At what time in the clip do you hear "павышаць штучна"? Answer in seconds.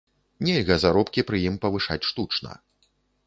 1.65-2.51